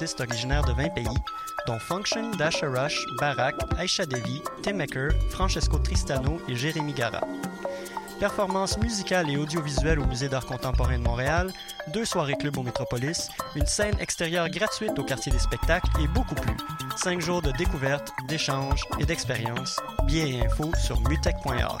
[0.00, 1.04] artistes originaires de 20 pays,
[1.66, 7.20] dont Function, Dasha Rush, Barak, Aisha Devi, Tim Maker, Francesco Tristano et Jérémy Gara.
[8.18, 11.52] Performances musicales et audiovisuelles au Musée d'art contemporain de Montréal,
[11.92, 16.34] deux soirées club au Métropolis, une scène extérieure gratuite au quartier des spectacles et beaucoup
[16.34, 16.56] plus.
[16.96, 19.78] Cinq jours de découverte, d'échanges et d'expériences.
[20.04, 21.80] Billets et infos sur mutech.org.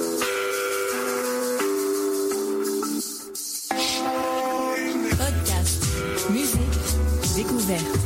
[7.71, 8.00] Musique,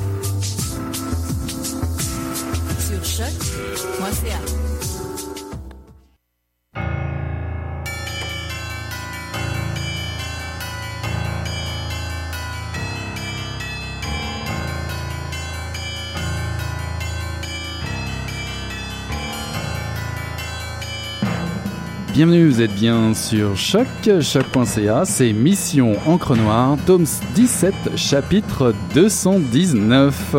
[22.16, 23.88] Bienvenue, vous êtes bien sur Choc,
[24.22, 27.04] choc.ca, c'est Mission Encre Noire, tome
[27.36, 30.34] 17, chapitre 219.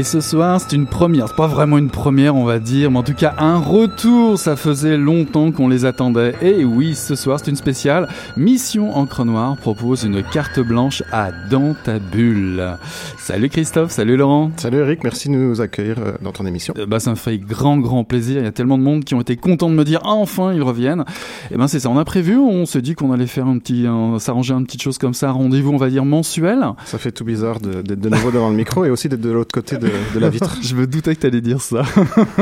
[0.00, 1.28] Et ce soir, c'est une première.
[1.28, 4.38] C'est pas vraiment une première, on va dire, mais en tout cas un retour.
[4.38, 6.34] Ça faisait longtemps qu'on les attendait.
[6.40, 8.08] Et oui, ce soir, c'est une spéciale.
[8.34, 12.78] Mission Encre Noire propose une carte blanche à Dans ta bulle.
[13.18, 14.52] Salut Christophe, salut Laurent.
[14.56, 16.72] Salut Eric, merci de nous accueillir euh, dans ton émission.
[16.78, 18.38] Euh, bah, ça me fait grand, grand plaisir.
[18.40, 20.54] Il y a tellement de monde qui ont été contents de me dire, ah, enfin,
[20.54, 21.04] ils reviennent.
[21.50, 21.90] Et ben, c'est ça.
[21.90, 24.80] On a prévu, on s'est dit qu'on allait faire un petit, un- s'arranger une petite
[24.80, 26.64] chose comme ça, un rendez-vous, on va dire mensuel.
[26.86, 29.30] Ça fait tout bizarre de- d'être de nouveau devant le micro et aussi d'être de
[29.30, 30.58] l'autre côté de, de la vitre.
[30.62, 31.82] je me doutais que tu allais dire ça.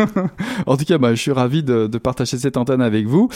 [0.67, 3.29] en tout cas, bah, je suis ravi de, partager cette antenne avec vous.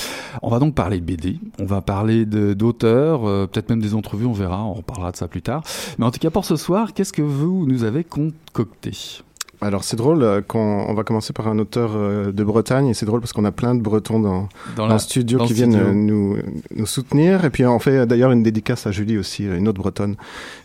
[0.43, 4.27] On va donc parler de BD, on va parler d'auteurs, euh, peut-être même des entrevues,
[4.27, 5.63] on verra, on reparlera de ça plus tard.
[5.99, 8.93] Mais en tout cas, pour ce soir, qu'est-ce que vous nous avez concocté?
[9.63, 10.59] Alors c'est drôle euh, qu'on
[10.89, 13.53] on va commencer par un auteur euh, de Bretagne et c'est drôle parce qu'on a
[13.53, 15.89] plein de Bretons dans, dans, dans le studio dans qui le viennent studio.
[15.89, 16.37] euh, nous,
[16.75, 20.17] nous soutenir et puis on fait d'ailleurs une dédicace à Julie aussi, une autre Bretonne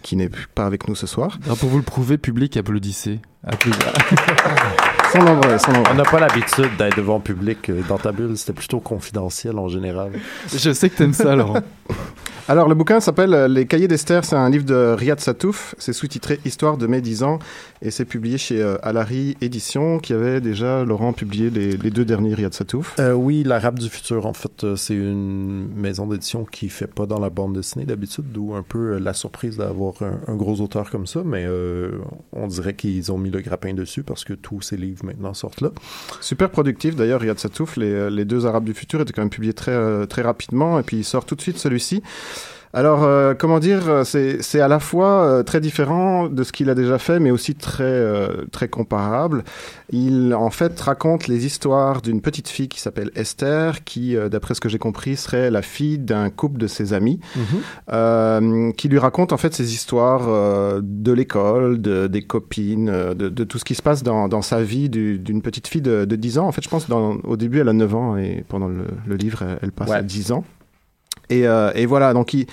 [0.01, 1.37] qui n'est pas avec nous ce soir.
[1.45, 3.19] Alors, pour vous le prouver, public, applaudissez.
[3.45, 3.85] Applaudissez.
[5.13, 5.21] Sans
[5.59, 5.71] sans.
[5.89, 10.11] On n'a pas l'habitude d'être devant public dans ta bulle, c'était plutôt confidentiel en général.
[10.53, 11.61] je sais que t'aimes ça, Laurent.
[12.49, 14.23] Alors, le bouquin s'appelle euh, Les Cahiers d'Esther.
[14.23, 15.75] C'est un livre de Riyad Satouf.
[15.79, 17.39] C'est sous-titré Histoire de mes 10 ans.
[17.81, 22.05] Et c'est publié chez euh, Alary Éditions, qui avait déjà, Laurent, publié les, les deux
[22.05, 22.95] derniers Riyad Satouf.
[22.99, 27.05] Euh, oui, l'Arabe du futur, en fait, euh, c'est une maison d'édition qui fait pas
[27.05, 30.61] dans la bande dessinée d'habitude, d'où un peu euh, la surprise d'avoir un, un gros
[30.61, 31.99] auteur comme ça, mais euh,
[32.31, 35.59] on dirait qu'ils ont mis le grappin dessus parce que tous ces livres maintenant sortent
[35.59, 35.71] là.
[36.21, 37.75] Super productif, d'ailleurs, Riyad Satouf.
[37.75, 40.79] Les, les deux Arabes du futur étaient quand même publiés très, très rapidement.
[40.79, 42.01] Et puis, il sort tout de suite celui-ci.
[42.73, 46.69] Alors, euh, comment dire, euh, c'est à la fois euh, très différent de ce qu'il
[46.69, 49.43] a déjà fait, mais aussi très, euh, très comparable.
[49.89, 54.59] Il, en fait, raconte les histoires d'une petite fille qui s'appelle Esther, qui, d'après ce
[54.61, 57.19] que j'ai compris, serait la fille d'un couple de ses amis,
[57.91, 60.27] euh, qui lui raconte en fait ses histoires
[60.81, 64.61] de l'école, de, des copines, de, de tout ce qui se passe dans, dans sa
[64.61, 66.47] vie du- d'une petite fille de, de 10 ans.
[66.47, 69.15] En fait, je pense dans, au début, elle a 9 ans et pendant le, le
[69.15, 69.95] livre, elle, elle passe Ouais.
[69.95, 70.43] à 10 ans.
[71.29, 72.45] Et, euh, et voilà, donc il,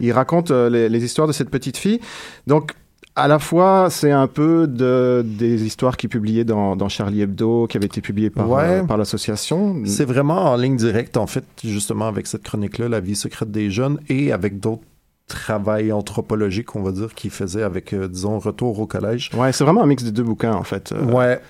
[0.00, 2.00] il raconte euh, les, les histoires de cette petite fille.
[2.46, 2.72] Donc,
[3.14, 7.66] à la fois, c'est un peu de, des histoires qu'il publiait dans, dans Charlie Hebdo,
[7.66, 8.62] qui avaient été publiées par, Ouais.
[8.62, 9.82] euh, par l'association.
[9.84, 13.70] C'est vraiment en ligne directe, en fait, justement, avec cette chronique-là, La vie secrète des
[13.70, 14.80] jeunes, et avec d'autres
[15.28, 19.30] travails anthropologiques, on va dire, qu'il faisait avec, euh, disons, Retour au collège.
[19.36, 20.92] Ouais, c'est vraiment un mix des deux bouquins, en fait.
[20.92, 21.40] Euh, Ouais.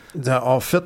[0.45, 0.83] En fait,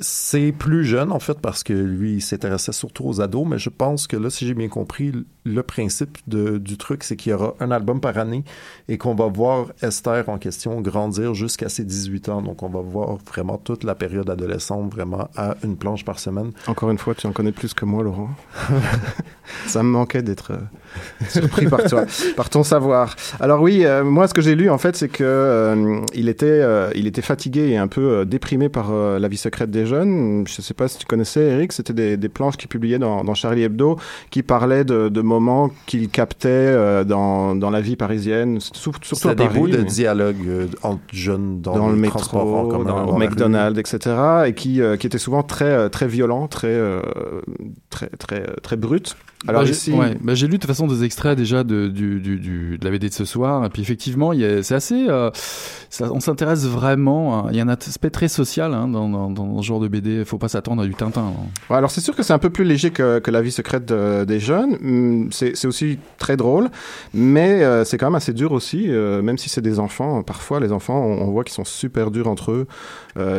[0.00, 3.68] C'est plus jeune, en fait, parce que lui, il s'intéressait surtout aux ados, mais je
[3.68, 5.12] pense que là, si j'ai bien compris,
[5.44, 8.42] le principe de, du truc, c'est qu'il y aura un album par année
[8.88, 12.40] et qu'on va voir Esther en question grandir jusqu'à ses 18 ans.
[12.40, 16.52] Donc, on va voir vraiment toute la période adolescente, vraiment à une planche par semaine.
[16.68, 18.30] Encore une fois, tu en connais plus que moi, Laurent.
[19.66, 20.58] Ça me manquait d'être euh,
[21.28, 22.04] surpris par toi,
[22.36, 23.16] par ton savoir.
[23.40, 26.46] Alors oui, euh, moi, ce que j'ai lu, en fait, c'est que euh, il était,
[26.46, 29.86] euh, il était fatigué et un peu euh, déprimé par euh, la vie secrète des
[29.86, 30.44] jeunes.
[30.46, 33.24] Je ne sais pas si tu connaissais, Eric, c'était des, des planches qu'il publiait dans,
[33.24, 33.98] dans Charlie Hebdo
[34.30, 39.18] qui parlaient de, de moments qu'il captait euh, dans, dans la vie parisienne, surtout à
[39.18, 39.58] C'est des Paris.
[39.58, 44.16] bouts de dialogue euh, entre jeunes dans, dans, le métro, commun, dans, au McDonald's, etc.,
[44.46, 47.00] et qui, euh, qui était souvent très, très violent, très, euh,
[47.90, 49.16] très, très, très brut.
[49.48, 52.20] Alors Bah, ici, ouais, bah, j'ai lu de toute façon des extraits déjà de, du,
[52.20, 54.32] du, de la BD de ce soir, et puis effectivement,
[54.62, 55.06] c'est assez.
[55.08, 55.30] euh,
[56.00, 57.48] on s'intéresse vraiment.
[57.50, 60.20] Il y a un aspect très social hein, dans, dans, ce genre de BD.
[60.20, 61.20] Il faut pas s'attendre à du Tintin.
[61.22, 61.74] hein.
[61.74, 64.24] Alors c'est sûr que c'est un peu plus léger que, que la vie secrète de-
[64.24, 64.74] des jeunes.
[64.82, 66.70] Hum, C'est aussi très drôle,
[67.14, 70.22] mais euh, c'est quand même assez dur aussi, euh, même si c'est des enfants.
[70.22, 72.66] Parfois, les enfants, on, voit qu'ils sont super durs entre eux.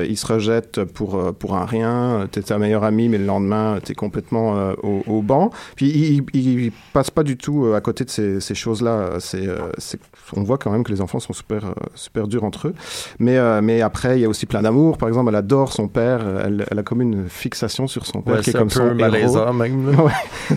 [0.08, 2.28] Ils se rejettent pour, pour un rien.
[2.32, 5.50] T'es ta meilleure amie, mais le lendemain, t'es complètement au, au banc.
[5.76, 9.12] Puis ils, ils, ils passent pas du tout euh, à côté de ces, ces choses-là.
[9.20, 10.00] C'est, euh, c'est-
[10.36, 12.74] on voit quand même que les enfants sont super, euh, super durs entre eux.
[13.20, 14.98] Mais, mais après, il y a aussi plein d'amour.
[14.98, 16.22] Par exemple, elle adore son père.
[16.46, 18.72] Elle, elle a comme une fixation sur son père Ouais, qui est c'est comme un
[18.72, 19.54] son héros.
[19.54, 19.96] même.
[20.04, 20.12] Ouais.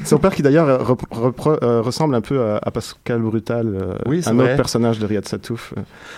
[0.05, 4.45] Son père qui d'ailleurs ressemble un peu à, à Pascal Brutal, Oui, un vrai.
[4.45, 5.75] autre personnage de Riyad Satouf.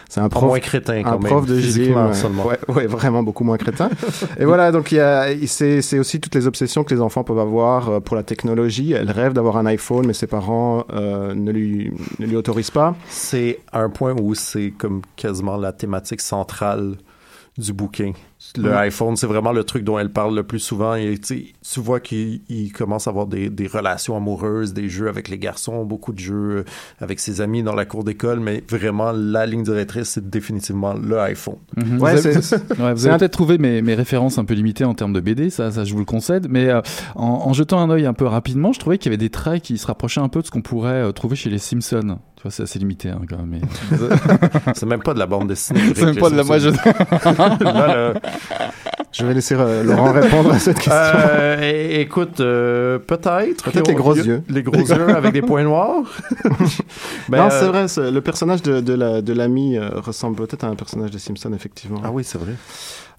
[0.09, 1.23] C'est un prof moins crétin quand un même.
[1.25, 2.47] prof de gym, physiquement seulement.
[2.47, 3.91] ouais, ouais, vraiment beaucoup moins crétin.
[4.39, 7.39] et voilà, donc il y a, c'est, aussi toutes les obsessions que les enfants peuvent
[7.39, 8.93] avoir pour la technologie.
[8.93, 12.37] Elle rêve d'avoir un iPhone, mais ses parents euh, ne lui ne lui
[12.71, 12.97] pas.
[13.09, 16.97] C'est un point où c'est comme quasiment la thématique centrale
[17.57, 18.13] du bouquin.
[18.57, 20.95] Le iPhone, c'est vraiment le truc dont elle parle le plus souvent.
[20.95, 25.29] Et tu vois qu'il il commence à avoir des, des relations amoureuses, des jeux avec
[25.29, 26.65] les garçons, beaucoup de jeux
[27.01, 31.19] avec ses amis dans la cour d'école, mais vraiment, la ligne directrice, c'est définitivement le
[31.19, 31.57] iPhone.
[31.77, 32.01] Mhm.
[32.01, 32.37] Ouais, vous avez,
[32.83, 35.71] ouais, vous peut-être trouvé mes, mes références un peu limitées en termes de BD, ça,
[35.71, 36.81] ça je vous le concède, mais euh,
[37.17, 39.63] en, en jetant un œil un peu rapidement, je trouvais qu'il y avait des traits
[39.63, 42.19] qui se rapprochaient un peu de ce qu'on pourrait euh, trouver chez les Simpsons.
[42.39, 43.61] Tu vois, c'est assez limité hein, quand même.
[43.91, 43.99] Mais...
[44.75, 45.81] C'est même pas de la bande dessinée.
[45.97, 46.69] c'est même pas de la moi je...
[46.69, 48.15] Là, là.
[49.13, 50.93] Je vais laisser euh, Laurent répondre à cette question.
[50.95, 53.65] Euh, écoute, euh, peut-être.
[53.65, 54.43] Peut-être les gros yeux.
[54.49, 56.05] Les gros yeux avec des points noirs.
[57.29, 60.65] Ben, non, euh, c'est vrai, le personnage de, de, la, de l'ami euh, ressemble peut-être
[60.65, 62.01] à un personnage de Simpson, effectivement.
[62.03, 62.53] Ah oui, c'est vrai.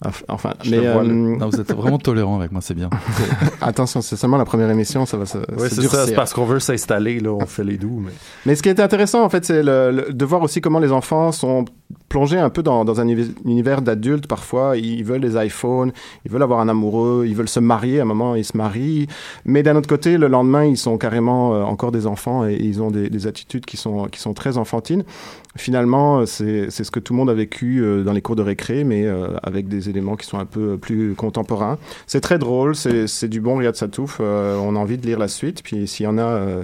[0.05, 2.89] Enf- Enfin, Je mais euh, Non, vous êtes vraiment tolérant avec moi, c'est bien.
[3.61, 6.05] attention, c'est seulement la première émission, ça va se, Oui, c'est ça.
[6.05, 7.99] C'est parce qu'on veut s'installer, là, on fait les doux.
[8.03, 8.11] Mais...
[8.45, 10.91] Mais ce qui est intéressant, en fait, c'est le, le- de voir aussi comment les
[10.91, 11.65] enfants sont
[12.07, 14.27] plongés un peu dans, dans un univ- univers d'adultes.
[14.27, 15.91] Parfois, ils veulent des iPhones,
[16.25, 17.99] ils veulent avoir un amoureux, ils veulent se marier.
[17.99, 19.07] À un moment, ils se marient.
[19.45, 22.81] Mais d'un autre côté, le lendemain, ils sont carrément euh, encore des enfants et ils
[22.81, 25.03] ont des, des attitudes qui sont, qui sont très enfantines.
[25.57, 28.43] Finalement, euh, c'est ce que tout le monde a vécu euh, dans les cours de
[28.43, 31.79] récré, mais euh, avec des éléments qui sont un peu plus contemporains.
[32.05, 34.19] C'est très drôle, c'est du bon Riyad Satouf.
[34.19, 35.63] on a envie de lire la suite.
[35.63, 36.63] Puis s'il y en a euh,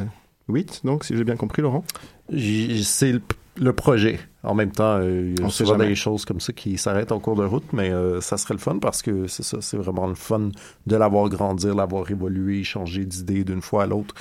[0.49, 1.83] huit, donc, si j'ai bien compris, Laurent?
[2.29, 3.19] C'est
[3.57, 4.19] le, projet.
[4.43, 7.19] En même temps, euh, il y a souvent des choses comme ça qui s'arrêtent en
[7.19, 10.07] cours de route, mais euh, ça serait le fun parce que c'est ça, c'est vraiment
[10.07, 10.49] le fun
[10.85, 14.13] de l'avoir grandir, l'avoir évolué, changer d'idée d'une fois à l'autre.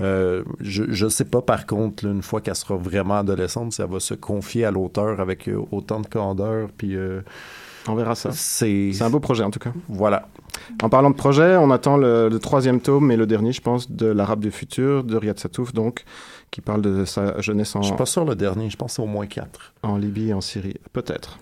[0.00, 3.82] Euh, je, je sais pas par contre, là, une fois qu'elle sera vraiment adolescente, si
[3.82, 6.96] elle va se confier à l'auteur avec autant de candeur, puis
[7.88, 8.30] On verra ça.
[8.32, 8.92] c'est...
[8.92, 9.72] C'est un beau projet en tout cas.
[9.88, 10.28] Voilà.
[10.82, 13.90] En parlant de projet, on attend le, le troisième tome et le dernier, je pense,
[13.90, 16.04] de l'Arabe du futur de Riyad Satouf, donc,
[16.56, 19.04] qui parle de sa jeunesse en, Je suis pas sûr le dernier, je pense au
[19.04, 19.74] moins quatre.
[19.82, 20.76] en Libye et en Syrie.
[20.94, 21.38] Peut-être.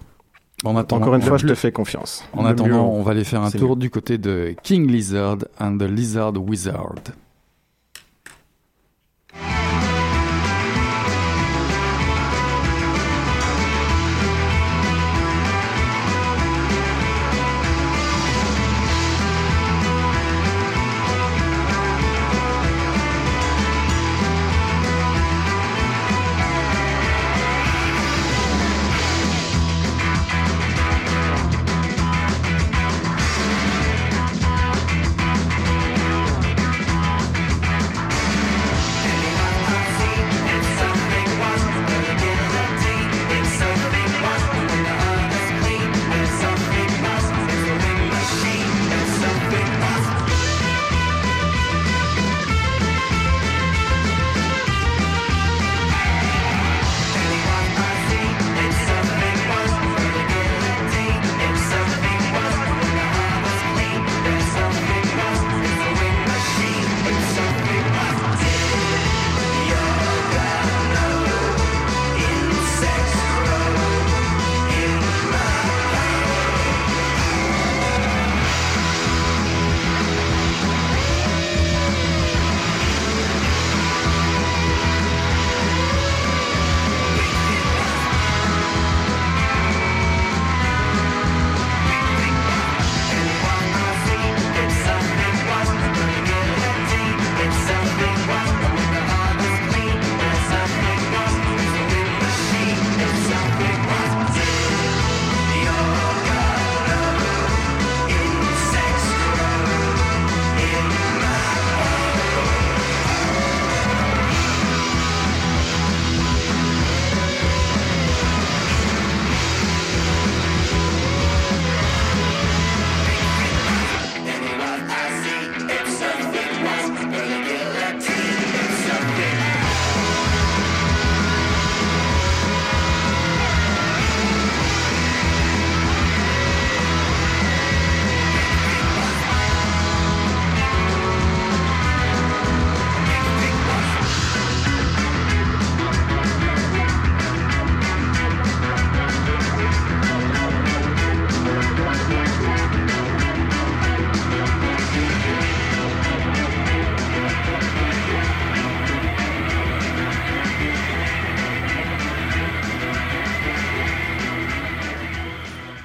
[0.65, 2.25] En attendant, Encore une fois, je te fais confiance.
[2.33, 5.39] En Le attendant, mieux, on va aller faire un tour du côté de King Lizard
[5.61, 6.97] and the Lizard Wizard.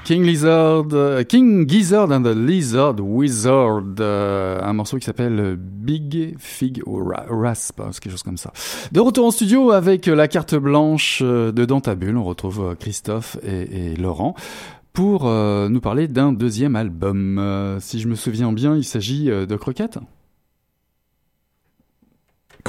[0.10, 6.34] King Lizard, euh, King Gizzard and the Lizard Wizard, euh, un morceau qui s'appelle Big
[6.39, 8.51] Fig Rasp, hein, quelque chose comme ça.
[8.92, 13.96] De retour en studio avec la carte blanche euh, de Dantabule, on retrouve Christophe et,
[13.98, 14.34] Laurent
[14.94, 17.78] pour nous parler d'un deuxième album.
[17.80, 20.00] si je me souviens bien, il s'agit de Croquette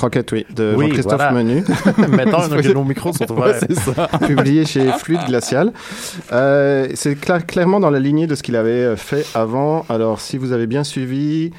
[0.01, 1.63] Croquette, oui, de Jean-Christophe Menu.
[1.99, 3.61] Maintenant que nos micros sont ouverts.
[3.61, 4.09] c'est ça.
[4.27, 5.75] Publié chez Fluide Glacial.
[6.33, 9.85] Euh, c'est clairement dans la lignée de ce qu'il avait euh, fait avant.
[9.91, 11.51] Alors, si vous avez bien suivi,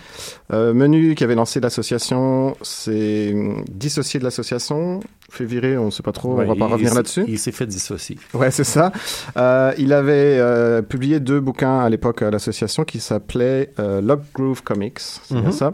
[0.53, 3.35] euh, Menu qui avait lancé l'association, s'est
[3.69, 7.23] dissocié de l'association, fait virer, on ne sait pas trop, on va pas revenir là-dessus.
[7.27, 8.17] Il s'est fait dissocier.
[8.33, 8.91] Ouais, c'est ça.
[9.37, 14.63] Euh, il avait euh, publié deux bouquins à l'époque à l'association qui s'appelaient Log Groove
[14.63, 15.73] Comics, c'est mm ça.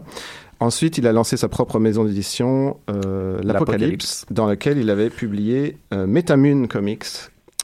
[0.60, 5.76] Ensuite, il a lancé sa propre maison d'édition, euh, L'Apocalypse, dans laquelle il avait publié
[5.94, 7.06] euh, Metamune Comics,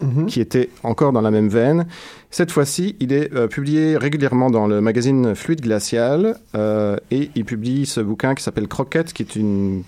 [0.00, 0.26] mhm.
[0.26, 1.86] qui était encore dans la même veine.
[2.30, 7.44] Cette fois-ci, il est euh, publié régulièrement dans le magazine Fluide Glacial euh, et il
[7.44, 9.82] publie ce bouquin qui s'appelle Croquette, qui est une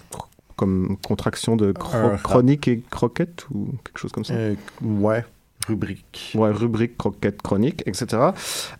[0.56, 1.72] comme contraction de
[2.22, 4.34] chronique et croquette ou quelque chose comme ça.
[4.82, 5.22] ouais.
[5.66, 6.32] Rubrique.
[6.36, 8.30] Ouais, rubrique, croquette, chronique, etc.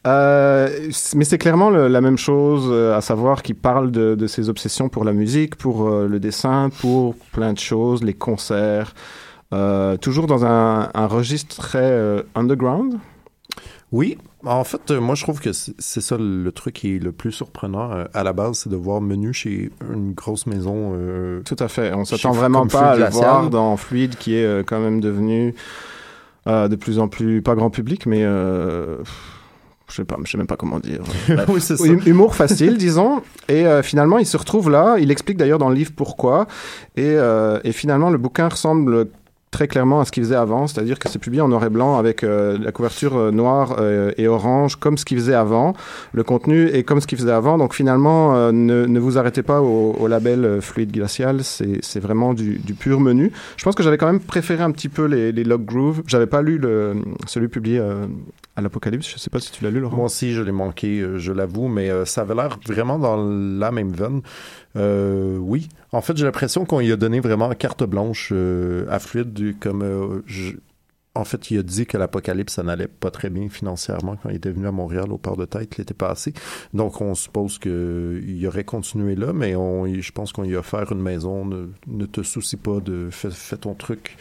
[0.07, 4.49] Euh, mais c'est clairement la même chose, euh, à savoir qu'il parle de, de, ses
[4.49, 8.95] obsessions pour la musique, pour euh, le dessin, pour plein de choses, les concerts,
[9.53, 12.99] euh, toujours dans un, un registre très underground.
[13.91, 17.33] Oui, en fait, moi je trouve que c'est ça le truc qui est le plus
[17.33, 20.93] surprenant à la base, c'est de voir menu chez une grosse maison.
[21.45, 21.93] Tout à fait.
[21.95, 25.55] On s'attend vraiment pas à le voir dans Fluide, qui est quand même devenu
[26.47, 28.99] de plus en plus, pas grand public, mais euh,
[29.89, 31.01] je sais pas, je sais même pas comment dire.
[31.49, 31.75] oui, ça.
[32.07, 33.23] Humour facile, disons.
[33.49, 34.97] Et euh, finalement, il se retrouve là.
[34.99, 36.47] Il explique d'ailleurs dans le livre pourquoi.
[36.97, 37.17] Et,
[37.65, 39.09] et finalement, le bouquin ressemble
[39.51, 41.97] très clairement à ce qu'il faisait avant, c'est-à-dire que c'est publié en noir et blanc
[41.97, 45.75] avec euh, la couverture euh, noire euh, et orange, comme ce qu'il faisait avant.
[46.13, 49.61] Le contenu est comme ce qu'il faisait avant, donc finalement, ne, ne, vous arrêtez pas
[49.61, 53.33] au, label fluide glacial, c'est vraiment du, du, pur menu.
[53.57, 56.03] Je pense que j'avais quand même préféré un petit peu les, les Log Groove.
[56.07, 56.95] J'avais pas lu le,
[57.27, 57.83] celui publié
[58.57, 59.11] à l'Apocalypse.
[59.11, 59.97] Je sais pas si tu l'as lu, Laurent.
[59.97, 63.93] Moi aussi, je l'ai manqué, je l'avoue, mais ça avait l'air vraiment dans la même
[63.93, 64.23] veine.
[64.77, 65.69] Euh, oui.
[65.93, 69.83] En fait, j'ai l'impression qu'on lui a donné vraiment carte blanche euh, à Fluide, comme
[69.83, 70.23] euh,
[71.15, 74.37] en fait, il a dit que l'Apocalypse, ça n'allait pas très bien financièrement quand il
[74.37, 76.35] était venu à Montréal au port de tête l'été passé.
[76.75, 80.93] Donc, on suppose qu'il aurait continué là, mais on, je pense qu'on lui a offert
[80.93, 81.47] une maison.
[81.87, 84.19] Ne, te soucie pas de fais, ton truc,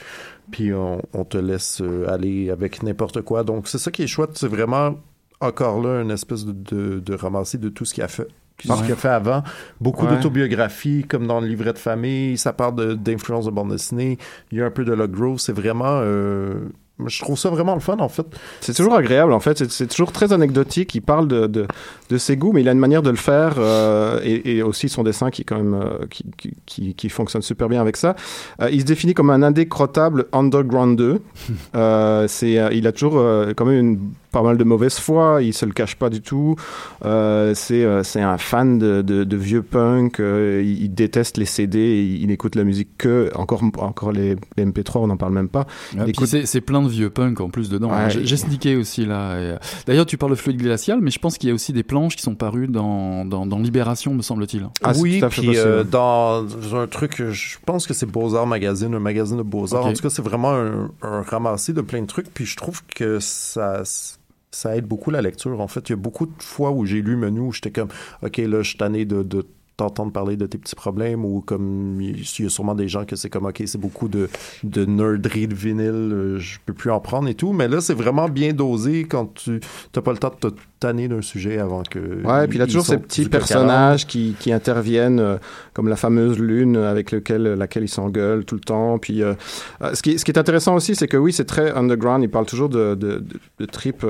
[0.52, 3.44] puis on, te laisse aller avec n'importe quoi.
[3.44, 4.32] Donc, c'est ça qui est chouette.
[4.36, 4.96] C'est vraiment
[5.42, 8.30] encore là une espèce de, de, de ramasser de tout ce qu'il a fait
[8.64, 9.44] ce qu'il a fait avant?
[9.82, 12.38] Beaucoup d'autobiographies, comme dans le livret de famille.
[12.38, 14.18] Ça parle d'influence de, bande dessinée.
[14.52, 15.40] Il y a un peu de log growth.
[15.40, 16.00] C'est vraiment...
[16.02, 16.70] Euh,
[17.06, 18.26] je trouve ça vraiment le fun, en fait.
[18.62, 19.70] C'est toujours agréable, en fait.
[19.70, 20.96] C'est toujours très anecdotique.
[20.96, 21.68] Il parle de, de,
[22.10, 24.88] de, ses goûts, mais il a une manière de le faire euh, et, et, aussi
[24.88, 26.26] son dessin qui, quand même, euh, qui,
[26.66, 28.16] qui, qui, fonctionne super bien avec ça.
[28.62, 31.22] Euh, il se définit comme un indécrottable underground 2.
[31.76, 33.22] Euh, c'est, euh, il a toujours
[33.56, 34.00] quand même une
[34.36, 36.58] pas mal de mauvaise foi, il se le cache pas du tout.
[37.06, 41.46] Euh, c'est euh, c'est un fan de, de, de vieux punk, euh, il, déteste les
[41.46, 45.66] CD, il, n'écoute la musique que encore encore les, MP3, on n'en parle même pas.
[45.98, 47.90] Ah, c'est plein de vieux punk en plus dedans.
[48.10, 49.58] J'ai sneaké aussi là.
[49.88, 52.18] D'ailleurs, tu parles de fluide glacial, mais je pense qu'il y a aussi des planches
[52.18, 54.68] qui sont parues dans dans, dans Libération, me semble-t-il.
[54.84, 55.52] Ah, oui, puis
[55.90, 59.86] dans un truc, je pense que c'est Beaux Arts Magazine, un magazine de Beaux Arts.
[59.86, 62.34] En tout cas, c'est vraiment un, un ramassis de plein de trucs.
[62.34, 63.84] Puis je trouve que ça
[64.56, 65.60] ça aide beaucoup la lecture.
[65.60, 67.90] En fait, il y a beaucoup de fois où j'ai lu Menu où j'étais comme,
[68.24, 69.46] OK, là, je suis tanné de,
[69.78, 73.18] t'entendre parler de tes petits problèmes ou comme il y a sûrement des gens que
[73.18, 74.30] c'est comme ok c'est beaucoup de
[74.64, 78.30] de de vinyle euh, je peux plus en prendre et tout mais là c'est vraiment
[78.30, 79.60] bien dosé quand tu
[79.92, 80.56] t'as pas le temps de te
[80.94, 84.36] d'un sujet avant que ouais et puis il y a toujours ces petits personnages qui,
[84.40, 85.38] qui interviennent euh,
[85.74, 89.34] comme la fameuse lune avec lequel laquelle il s'engueule tout le temps puis euh,
[89.94, 92.46] ce qui ce qui est intéressant aussi c'est que oui c'est très underground il parle
[92.46, 94.06] toujours de de, de, de trip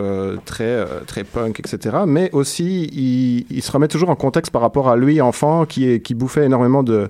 [0.46, 4.89] très très punk etc mais aussi il, il se remet toujours en contexte par rapport
[4.89, 7.08] à lui enfant qui, est, qui bouffait énormément de,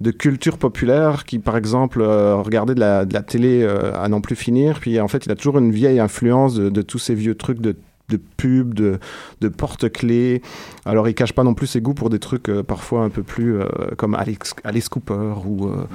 [0.00, 4.08] de culture populaire, qui par exemple euh, regardait de la, de la télé euh, à
[4.08, 4.80] n'en plus finir.
[4.80, 7.60] Puis en fait, il a toujours une vieille influence de, de tous ces vieux trucs
[7.60, 7.76] de
[8.10, 8.98] de pubs, de,
[9.40, 10.42] de porte-clés.
[10.84, 13.22] Alors, il cache pas non plus ses goûts pour des trucs euh, parfois un peu
[13.22, 15.86] plus euh, comme Alex, Alice Cooper ou, euh,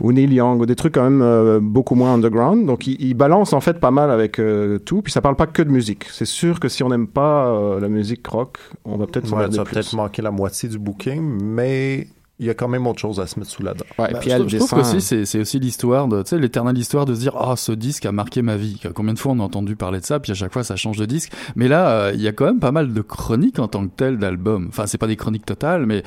[0.00, 2.66] ou Neil Young, ou des trucs quand même beaucoup moins underground.
[2.66, 4.40] Donc, il, il, balance en fait pas mal avec
[4.84, 5.02] tout.
[5.02, 6.06] Puis, ça parle pas que de musique.
[6.10, 9.62] C'est sûr que si on n'aime pas la musique rock, on va peut-être ouais, Ça
[9.62, 12.08] va peut-être manquer la moitié du bouquin, mais
[12.38, 13.84] il y a quand même autre chose à se mettre sous la dent.
[13.98, 14.96] Ouais, et Bah, puis je, elle trouve- je trouve descend.
[14.96, 17.70] aussi c'est c'est aussi l'histoire de tu sais l'éternelle histoire de se dire ah ce
[17.72, 20.32] disque a marqué ma vie combien de fois on a entendu parler de ça puis
[20.32, 22.58] à chaque fois ça change de disque mais là euh, il y a quand même
[22.58, 25.86] pas mal de chroniques en tant que telles d'albums enfin c'est pas des chroniques totales
[25.86, 26.02] mais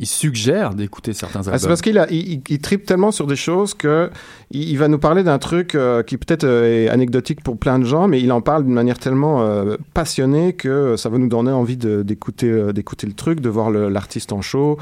[0.00, 3.10] il suggère d'écouter certains albums Ah, c'est parce qu'il a, il, il- il tripe tellement
[3.10, 4.10] sur des choses que
[4.50, 7.78] il, il va nous parler d'un truc euh, qui peut-être euh, est anecdotique pour plein
[7.78, 11.28] de gens, mais il en parle d'une manière tellement euh, passionnée que ça va nous
[11.28, 14.78] donner envie de- d'écouter, euh, d'écouter le truc, de voir le- l'artiste en show.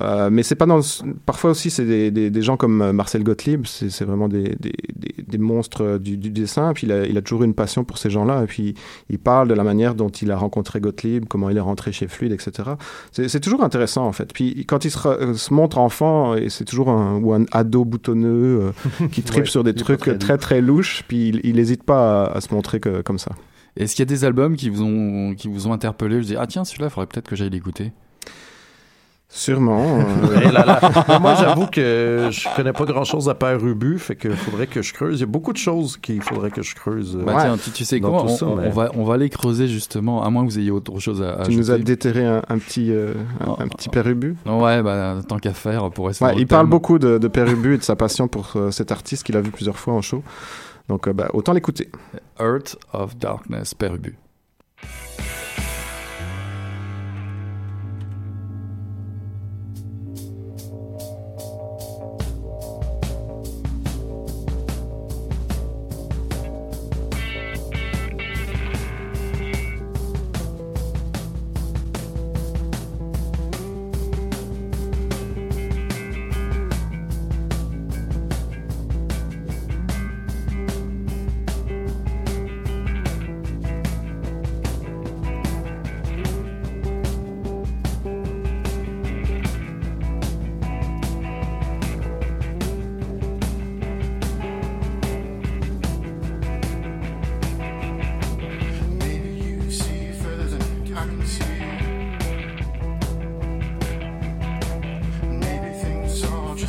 [0.00, 2.92] Euh, mais c'est pas dans le- parfois aussi c'est des, des, des gens comme euh,
[2.92, 6.70] Marcel Gottlieb, c'est c'est vraiment des, des, des, des monstres euh, du, du dessin.
[6.70, 8.42] Et puis il a, il a toujours une passion pour ces gens-là.
[8.44, 8.74] Et puis
[9.08, 12.08] il parle de la manière dont il a rencontré Gottlieb, comment il est rentré chez
[12.08, 12.70] Fluide, etc.
[13.12, 14.32] C'est c'est toujours intéressant en fait.
[14.32, 17.84] Puis quand il se, re- se montre enfant, et c'est toujours un, ou un ado
[17.84, 18.72] boutonneux
[19.02, 21.82] euh, qui tripe Ouais, sur des trucs très très très, louches, puis il- il n'hésite
[21.82, 23.32] pas à, à se montrer que, comme ça.
[23.76, 26.20] est-ce qu'il y a des albums qui vous ont qui vous ont interpellé?
[26.22, 27.92] Je dis ah tiens celui-là il faudrait peut-être que j'aille l'écouter
[29.32, 30.00] Sûrement.
[30.00, 30.80] euh, là là.
[31.08, 34.82] Mais Moi, j'avoue que je connais pas grand-chose à Père Ubu, fait que faudrait que
[34.82, 35.18] je creuse.
[35.18, 37.16] Il y a beaucoup de choses qu'il faudrait que je creuse.
[37.16, 37.42] euh, bah, Ouais.
[37.42, 39.68] tiens tu, tu sais quoi on, ça, on- mais- on va on va aller creuser
[39.68, 42.42] justement à moins que vous ayez autre chose à, à tu nous as déterré un,
[42.48, 43.56] un petit, euh, un, Oh.
[43.60, 44.34] un petit pérubu.
[44.46, 46.70] ouais bah tant qu'à faire pour rester Ouais, il parle thème.
[46.70, 49.40] beaucoup de, de Père Ubu et de sa passion pour euh, cet artiste qu'il a
[49.40, 50.24] vu plusieurs fois en show.
[50.88, 51.88] Donc euh, bah, autant l'écouter.
[52.40, 54.16] Earth of Darkness Perubu Maybe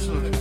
[0.01, 0.40] Absolutely.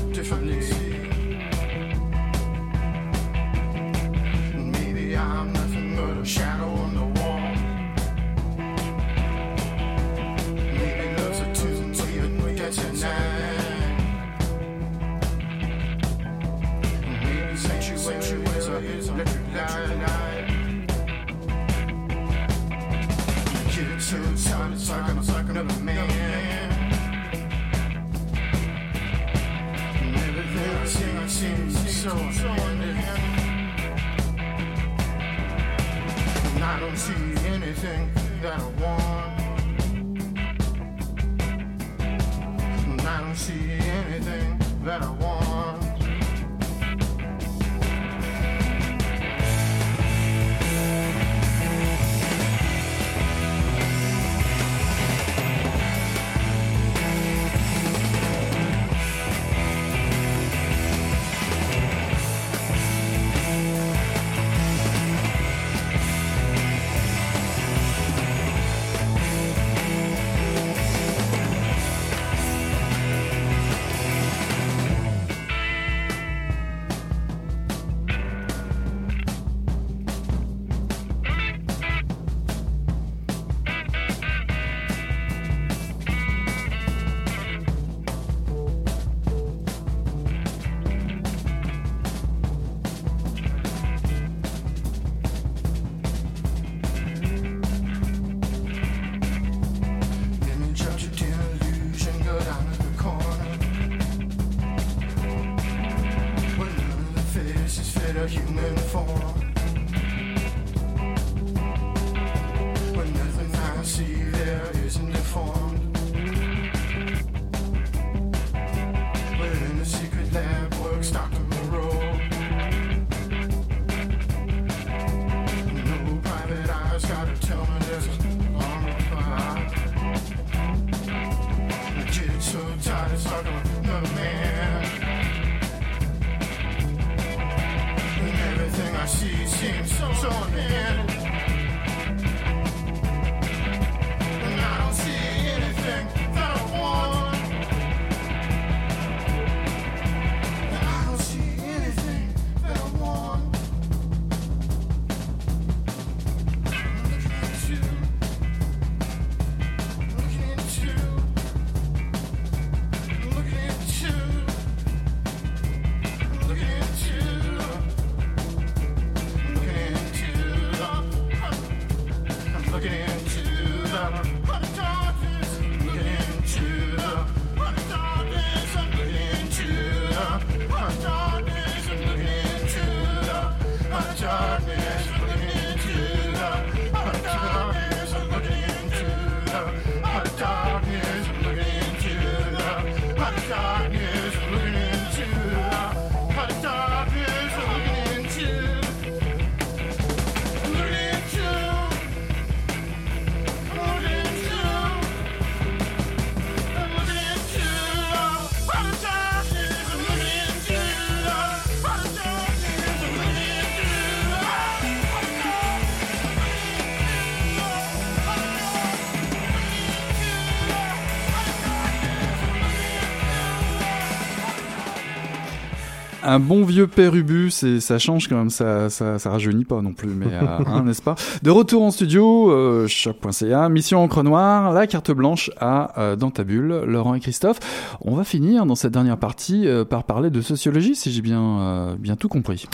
[226.23, 229.93] Un bon vieux pérubus et ça change quand même, ça, ça, ça rajeunit pas non
[229.93, 231.15] plus, mais euh, hein, n'est-ce pas?
[231.43, 236.31] De retour en studio, euh, choc.ca, mission encre noire, la carte blanche à euh, dans
[236.31, 237.59] ta bulle, Laurent et Christophe.
[238.01, 241.43] On va finir dans cette dernière partie euh, par parler de sociologie, si j'ai bien,
[241.43, 242.67] euh, bien tout compris.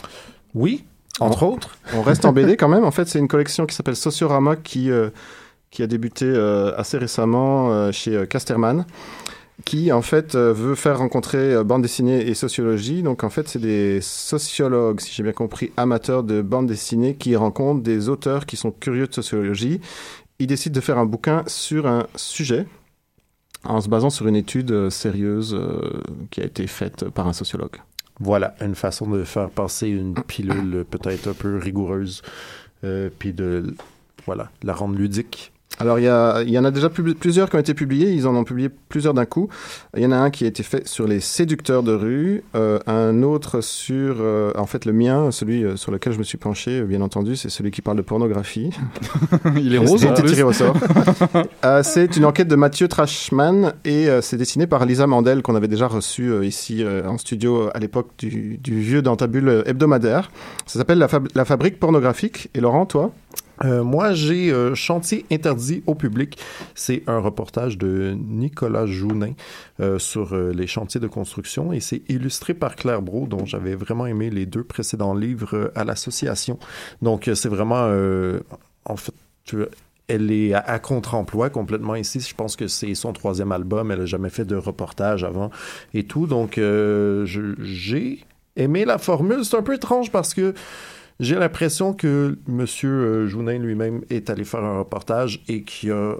[0.54, 0.84] Oui,
[1.20, 1.76] entre autres.
[1.94, 2.84] On reste en BD quand même.
[2.84, 5.10] En fait, c'est une collection qui s'appelle Sociorama qui, euh,
[5.70, 8.84] qui a débuté euh, assez récemment euh, chez euh, Casterman
[9.64, 13.02] qui en fait euh, veut faire rencontrer euh, bande dessinée et sociologie.
[13.02, 17.34] Donc en fait, c'est des sociologues, si j'ai bien compris, amateurs de bande dessinée qui
[17.36, 19.80] rencontrent des auteurs qui sont curieux de sociologie.
[20.38, 22.66] Ils décident de faire un bouquin sur un sujet
[23.64, 25.58] en se basant sur une étude euh, sérieuse
[26.30, 27.76] qui a été faite par un sociologue.
[28.20, 32.22] Voilà, une façon de faire passer une pilule peut-être un peu rigoureuse,
[33.18, 33.74] puis de
[34.24, 35.52] voilà, la rendre ludique.
[35.78, 38.10] Alors, il y, a- il y en a déjà plusieurs qui ont été publiés.
[38.12, 39.48] Ils en ont publié plusieurs d'un coup.
[39.96, 42.78] Il y en a un qui a été fait sur les séducteurs de rue, euh,
[42.86, 46.38] un autre sur, euh, en fait, le mien, celui euh, sur lequel je me suis
[46.38, 48.70] penché, bien entendu, c'est celui qui parle de pornographie.
[49.56, 50.30] Il est rose été plus.
[50.30, 50.76] tiré au sort.
[51.64, 55.68] Euh, c'est une enquête de Mathieu Trashman et c'est dessiné par Lisa Mandel qu'on avait
[55.68, 60.30] déjà reçu euh, ici en studio à l'époque du, du vieux Dentabule hebdomadaire.
[60.66, 62.48] Ça s'appelle la, Fab- la fabrique pornographique.
[62.54, 63.10] Et Laurent, toi?
[63.64, 66.38] Euh, moi, j'ai euh, Chantier interdit au public.
[66.74, 69.32] C'est un reportage de Nicolas Jounin
[69.80, 74.06] euh, sur les chantiers de construction et c'est illustré par Claire Bro, dont j'avais vraiment
[74.06, 76.58] aimé les deux précédents livres à l'association.
[77.02, 77.88] Donc, c'est vraiment,
[78.84, 79.14] en fait,
[80.08, 82.20] elle est à, à contre-emploi complètement ici.
[82.20, 83.90] Je pense que c'est son troisième album.
[83.90, 85.50] Elle a jamais fait de reportage avant
[85.94, 86.26] et tout.
[86.26, 88.20] Donc, j'ai
[88.56, 89.44] aimé la formule.
[89.44, 90.54] C'est un peu étrange parce que
[91.20, 92.38] j'ai l'impression que
[92.84, 96.16] euh, Jounin lui-même est allé faire un reportage et qui a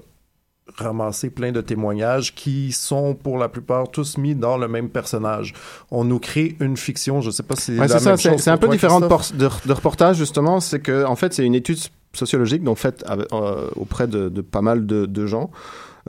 [0.76, 5.54] ramassé plein de témoignages qui sont pour la plupart tous mis dans le même personnage.
[5.90, 8.16] On nous crée une fiction, je sais pas si c'est Ouais, la c'est ça, même
[8.16, 11.54] c'est chose c'est un peu différent de, reportage justement, c'est que en fait c'est une
[11.54, 11.78] étude
[12.12, 15.50] sociologique donc faite euh, auprès de, de pas mal de, de gens.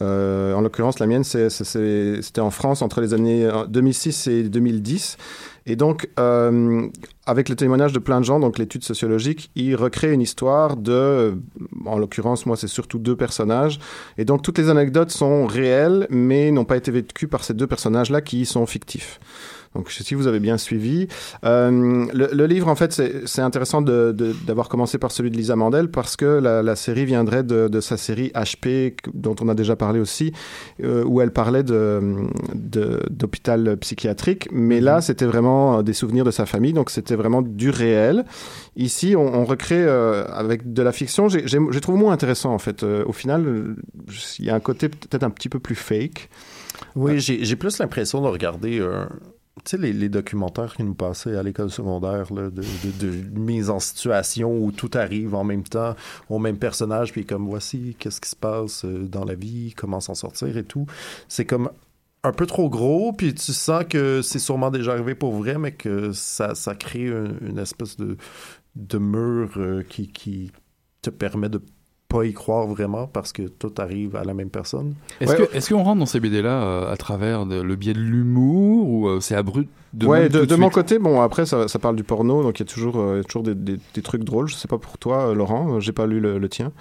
[0.02, 5.18] Euh, en l'occurrence, la mienne, c'était en France entre les années euh, 2006 et 2010.
[5.66, 6.88] Et donc, euh,
[7.26, 11.38] avec le témoignage de plein de gens, donc l'étude sociologique, il recrée une histoire de,
[11.86, 13.80] en l'occurrence, moi, c'est surtout deux personnages.
[14.18, 17.68] Et donc, toutes les anecdotes sont réelles, mais n'ont pas été vécues par ces deux
[17.68, 19.20] personnages-là qui sont fictifs.
[19.76, 21.08] Donc, si vous avez bien suivi,
[21.44, 22.94] euh, le, le livre, en fait,
[23.26, 27.44] c'est intéressant d'avoir commencé par celui de Lisa Mandel parce que la, la série viendrait
[27.44, 30.34] de, de sa série HP, dont on a déjà parlé aussi,
[30.84, 32.02] euh, où elle parlait de
[32.54, 34.48] de- d'hôpital psychiatrique.
[34.52, 38.26] Mais là, c'était vraiment euh, des souvenirs de sa famille, donc c'était vraiment du réel.
[38.76, 41.28] Ici, on, on recrée euh, avec de la fiction.
[41.30, 42.84] J'ai trouvé moins intéressant, en fait.
[42.84, 43.76] Au final,
[44.40, 46.30] il y a un côté peut-être un petit peu plus fake.
[46.96, 48.84] Oui, j'ai plus l'impression de regarder tu
[49.72, 52.64] sais, les, les documentaires qui nous passaient à l'école secondaire, là, de,
[53.00, 55.96] de, mise en situation où tout arrive en même temps
[56.30, 60.00] au même personnage, puis comme voici qu'est-ce qui se passe euh, dans la vie, comment
[60.00, 60.86] s'en sortir et tout.
[61.28, 61.70] C'est comme
[62.24, 65.72] un peu trop gros, puis tu sens que c'est sûrement déjà arrivé pour vrai, mais
[65.72, 68.18] que ça, ça crée une, une espèce de,
[68.76, 70.52] de mur euh, qui, qui
[71.02, 71.62] te permet de
[72.10, 74.96] pas y croire vraiment parce que tout arrive à la même personne.
[75.20, 75.48] Est-ce Ouais.
[75.48, 78.88] que- est-ce qu'on rentre dans ces BD-là euh, à travers de- le biais de l'humour
[78.89, 82.04] ou euh, c'est abrupt de ouais, de, mon côté, bon, après, ça, ça parle du
[82.04, 84.24] porno, donc il y a toujours, euh, il y a toujours des, des- des trucs
[84.24, 84.48] drôles.
[84.48, 86.72] Je sais pas pour toi, euh, Laurent, j'ai pas lu le, le tien.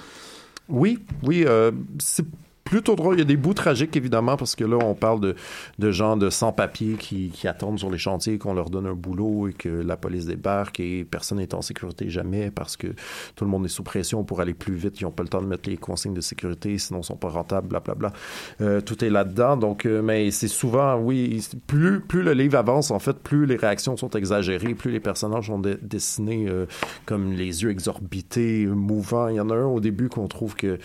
[0.68, 2.24] Oui, oui, euh, c'est
[2.66, 3.14] plutôt drôle.
[3.14, 5.34] Il y a des bouts tragiques, évidemment, parce que là, on parle de,
[5.78, 9.48] de gens de sans-papiers qui, qui attendent sur les chantiers qu'on leur donne un boulot
[9.48, 12.88] et que la police débarque et personne n'est en sécurité jamais parce que
[13.36, 15.00] tout le monde est sous pression pour aller plus vite.
[15.00, 17.28] Ils n'ont pas le temps de mettre les consignes de sécurité, sinon ils sont pas
[17.28, 18.12] rentables, blablabla.
[18.60, 19.56] Euh, tout est là-dedans.
[19.56, 23.56] Donc, euh, mais c'est souvent, oui, plus, plus le livre avance, en fait, plus les
[23.56, 26.66] réactions sont exagérées, plus les personnages sont de- dessinés euh,
[27.04, 29.28] comme les yeux exorbités, mouvants.
[29.28, 30.78] Il y en a un au début qu'on trouve que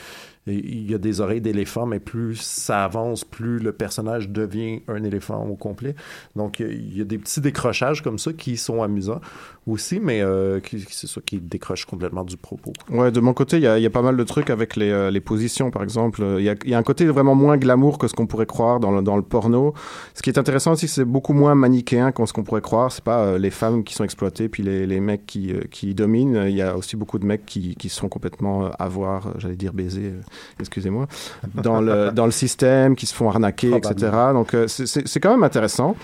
[0.48, 5.04] il y a des oreilles d'éléphant, mais plus ça avance, plus le personnage devient un
[5.04, 5.96] éléphant au complet.
[6.36, 9.22] Donc, il y a des petits décrochages comme ça qui sont amusants
[9.68, 12.74] aussi, mais euh, c'est ça qui décroche complètement du propos.
[12.90, 15.70] Ouais, de mon côté, il y a, pas mal de trucs avec les, euh, positions,
[15.70, 16.24] par exemple.
[16.40, 19.04] Il y, a, un côté vraiment moins glamour que ce qu'on pourrait croire dans le,
[19.04, 19.76] dans le porno.
[20.16, 22.92] Ce qui est intéressant aussi, c'est beaucoup moins manichéen que ce qu'on pourrait croire.
[22.92, 26.46] C'est pas euh, les femmes qui sont exploitées, puis les, mecs qui, qui dominent.
[26.48, 29.74] Il y a aussi beaucoup de mecs qui, qui sont complètement à voir, j'allais dire
[29.74, 30.14] baiser.
[30.60, 31.08] Excusez-moi,
[31.54, 34.12] dans le, dans le système, qui se font arnaquer, etc.
[34.34, 35.96] Donc euh, c'est- c'est c'est quand même intéressant.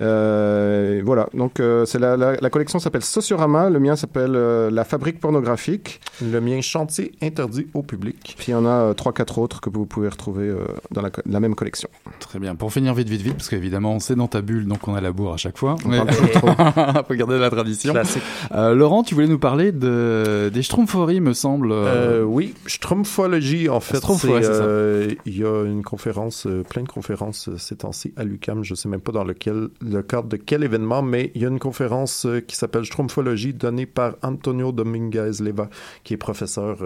[0.00, 4.70] Euh, voilà, donc euh, c'est la, la, la collection s'appelle Sociorama, le mien s'appelle euh,
[4.70, 6.00] La Fabrique pornographique.
[6.22, 8.34] Le mien chantier interdit au public.
[8.38, 11.02] Puis il y en a euh, trois, quatre autres que vous pouvez retrouver euh, dans
[11.02, 11.88] la, même collection.
[12.18, 12.54] Très bien.
[12.54, 15.12] Pour finir vite, vite, vite, parce qu'évidemment, c'est dans ta bulle, donc on a la
[15.12, 15.76] bourre à chaque fois.
[15.84, 16.48] On parle toujours trop.
[17.08, 17.92] Faut garder la tradition.
[17.92, 18.22] Classique.
[18.54, 21.70] Euh, Laurent, tu voulais nous parler de, des Schtroumpferies, me semble.
[21.72, 26.88] Euh, oui, Schtroumpfologie, en fait, ouais, euh, il y a une conférence, euh, plein de
[26.88, 30.36] conférences euh, ces temps-ci à l'UQAM, je sais même pas dans lequel, le cadre de
[30.36, 35.32] quel événement, mais il y a une conférence qui s'appelle Schtroumpfologie donnée par Antonio Dominguez
[35.40, 35.70] Leva,
[36.04, 36.78] qui est professeur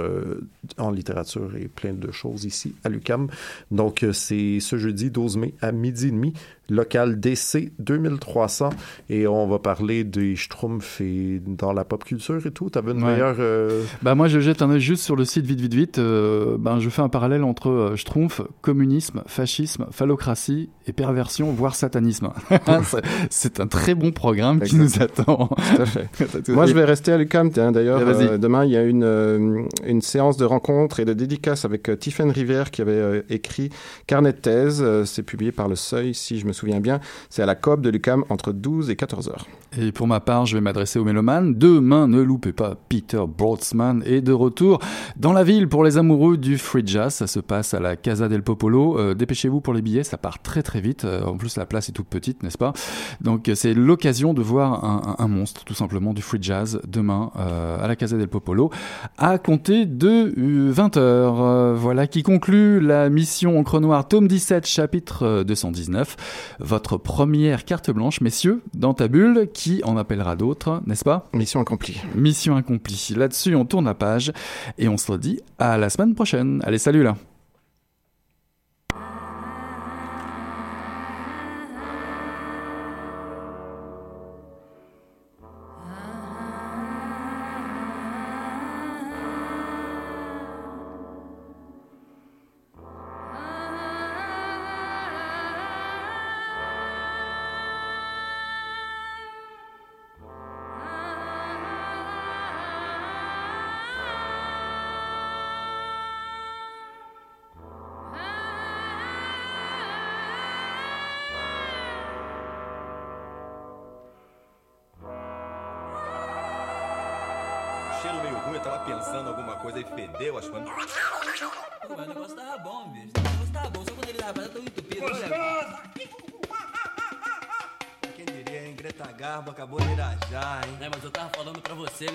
[0.78, 3.28] en littérature et plein de choses ici à l'UQAM.
[3.70, 6.34] Donc, c'est ce jeudi 12 mai à midi et demi,
[6.70, 8.70] local DC 2300,
[9.10, 12.70] et on va parler des Schtroumpfs et dans la pop culture et tout.
[12.70, 13.12] T'avais une Ouais.
[13.12, 13.36] meilleure...
[13.38, 15.98] euh, Bah moi je jette un œil juste sur le site vite vite vite.
[15.98, 21.74] euh, ben je fais un parallèle entre euh, Schtroumpf, communisme, fascisme, phallocratie et perversion, voire
[21.74, 22.30] satanisme.
[23.30, 25.48] C'est- un très bon programme qui nous attend.
[25.76, 26.48] Tout à fait.
[26.48, 30.00] Moi, je vais rester à tiens, D'ailleurs, euh, demain, il y a une, euh, une
[30.02, 33.70] séance de rencontres et de dédicaces avec euh, Tiffaine Rivière qui avait euh, écrit
[34.06, 34.84] Carnet de thèse.
[35.04, 37.00] C'est publié par Le Seuil, si je me souviens bien.
[37.28, 39.46] C'est à la COP de l'UQAM entre 12 et 14 heures.
[39.78, 41.54] Et pour ma part, je vais m'adresser aux mélomanes.
[41.54, 44.78] Demain, ne loupez pas, Peter Broadsman est de retour
[45.16, 47.14] dans la ville pour les amoureux du free jazz.
[47.14, 48.98] Ça se passe à la Casa del Popolo.
[48.98, 51.04] Euh, Dépêchez-vous pour les billets, ça part très très vite.
[51.04, 52.72] Euh, en plus, la place est toute petite, n'est-ce pas?
[53.20, 57.88] Donc, euh, c'est l'occasion de voir un, monstre, tout simplement, du free jazz demain à
[57.88, 58.70] la Casa del Popolo
[59.18, 60.32] à compter de
[60.72, 61.74] 20h.
[61.74, 66.43] voilà qui conclut la mission Encre Noire, tome 17, chapitre euh, 219.
[66.60, 71.28] Votre première carte blanche, messieurs, dans ta bulle, qui en appellera d'autres, n'est-ce pas?
[71.32, 72.00] Mission accomplie.
[72.14, 73.14] Mission accomplie.
[73.16, 74.32] Là-dessus, on tourne la page
[74.78, 76.60] et on se dit à la semaine prochaine.
[76.64, 77.16] Allez, salut là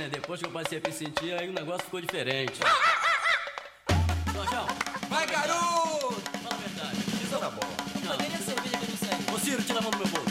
[0.09, 2.59] Depois que eu passei a me sentir, aí o negócio ficou diferente.
[4.33, 4.65] Jorjão,
[5.07, 6.21] Vai, garoto!
[6.43, 6.97] fala a verdade.
[7.23, 7.67] Isso tá bom.
[8.03, 9.35] Não, a cerveja que eu não sei.
[9.35, 10.28] Ô Ciro, tira a mão do meu bolso.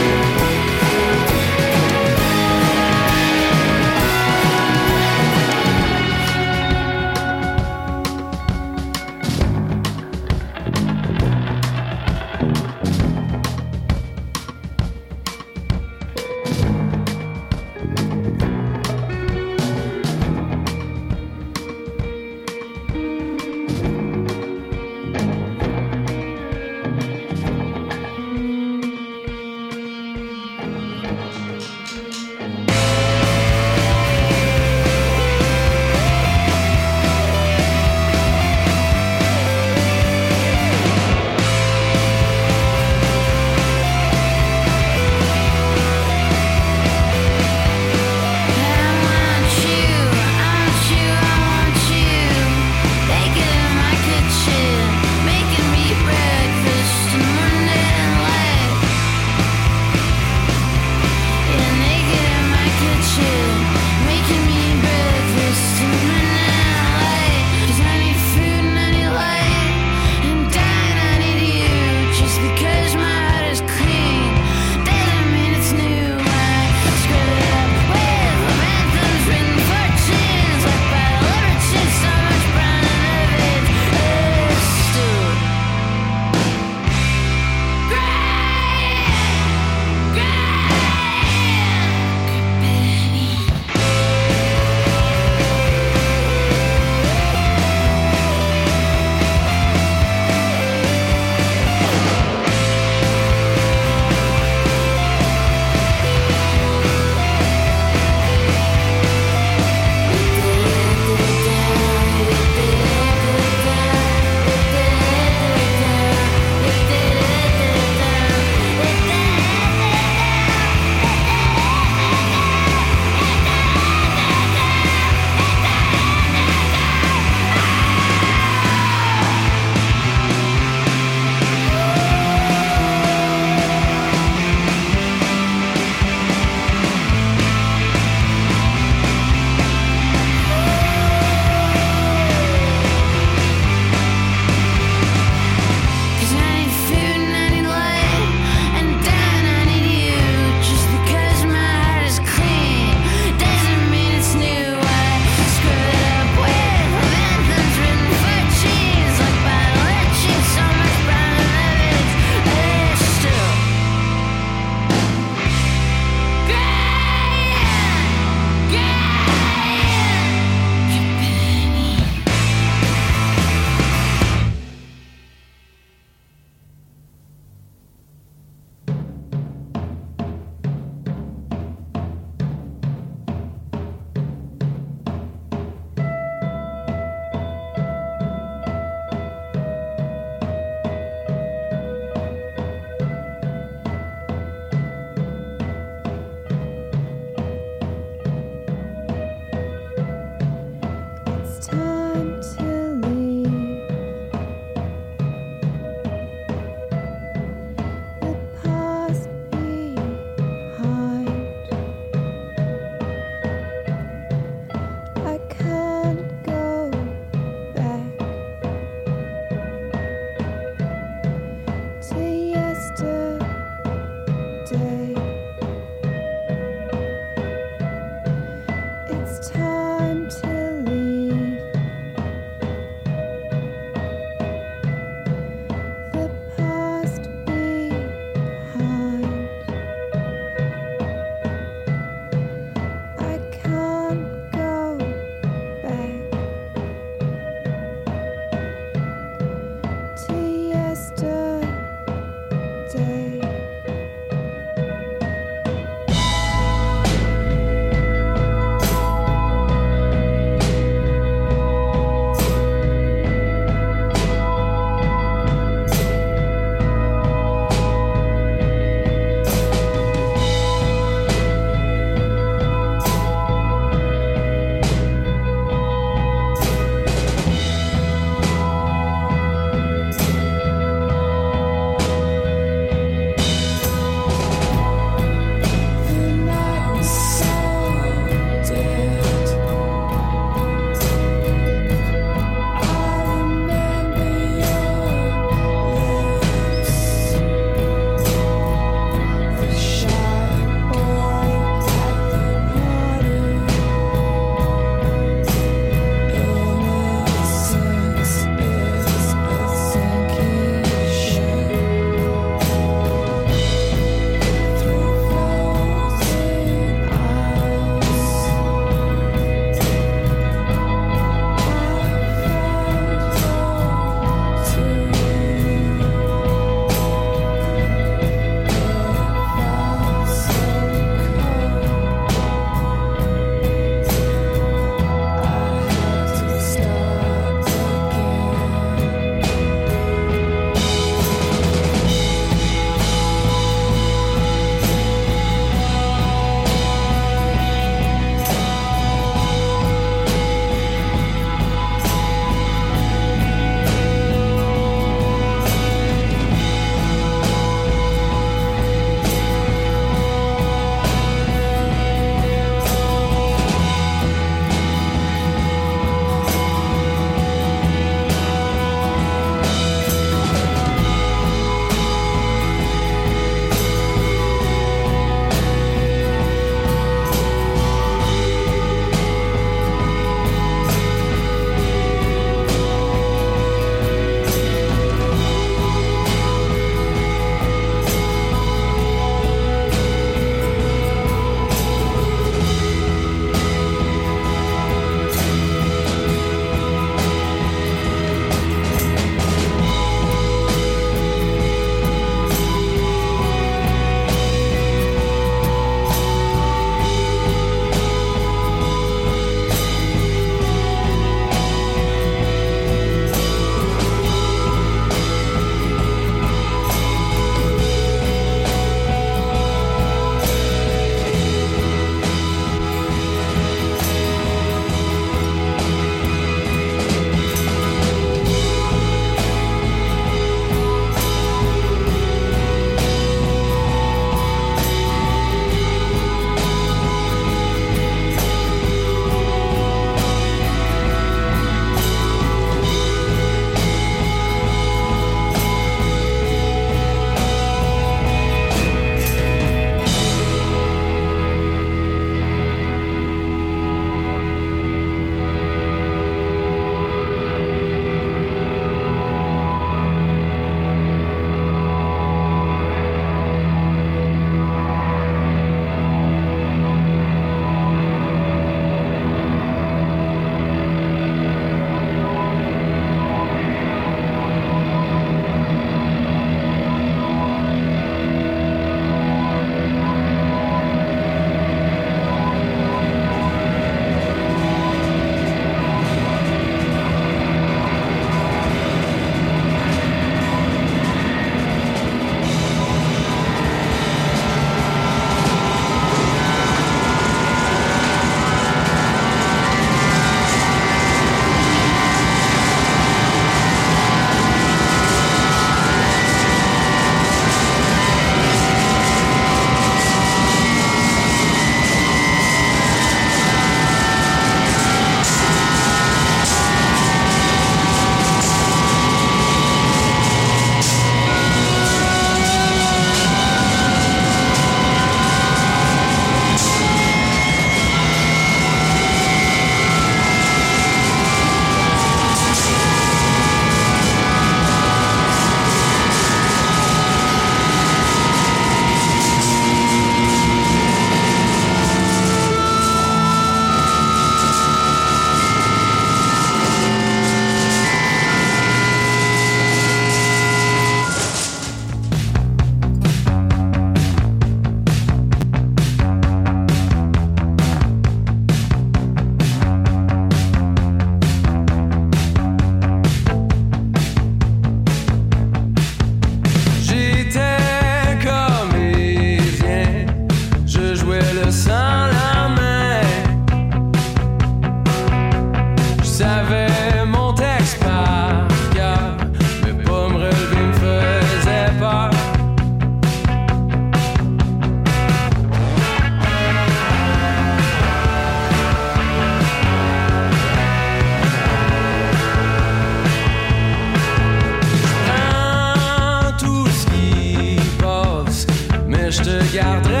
[599.31, 600.00] duizend jaar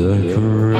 [0.00, 0.79] the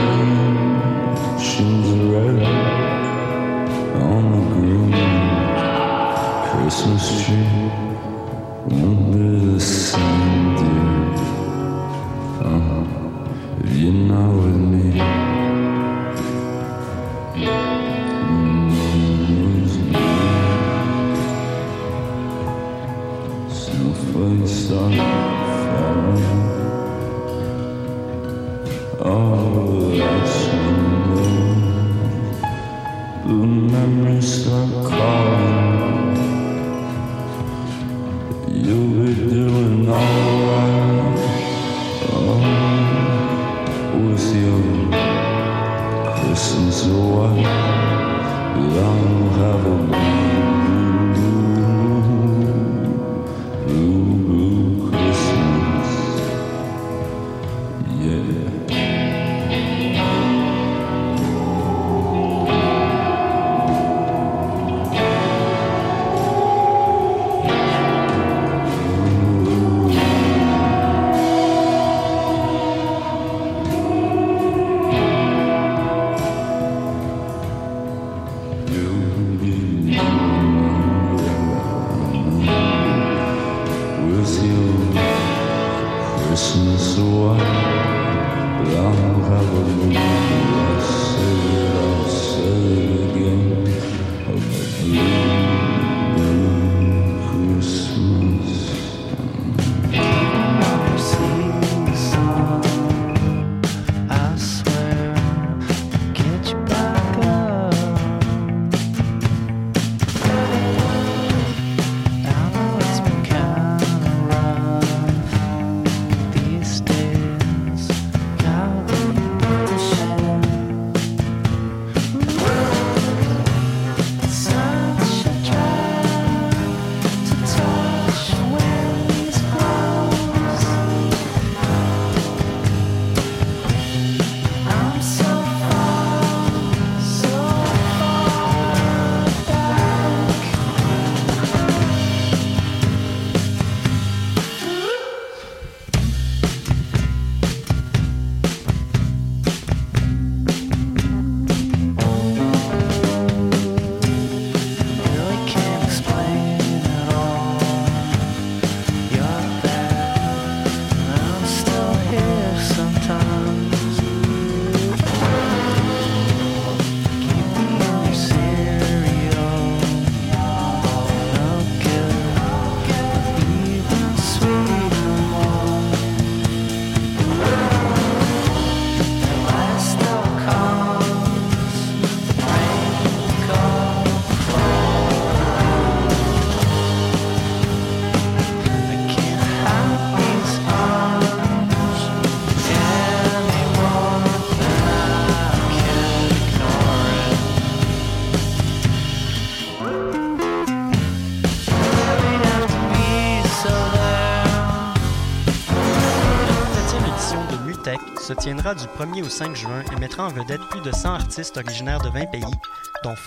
[208.41, 212.01] tiendra du 1er au 5 juin et mettra en vedette plus de 100 artistes originaires
[212.01, 212.45] de 20 pays,